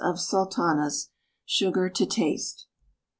[0.03, 1.11] of sultanas,
[1.45, 2.65] sugar to taste.